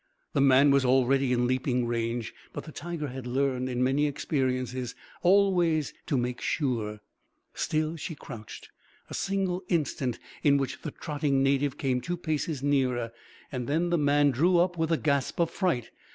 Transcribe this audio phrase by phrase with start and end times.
[0.33, 4.95] The man was already in leaping range; but the tiger had learned, in many experiences,
[5.21, 7.01] always to make sure.
[7.53, 8.69] Still she crouched
[9.11, 13.11] a single instant in which the trotting native came two paces nearer.
[13.53, 15.91] Then the man drew up with a gasp of fright.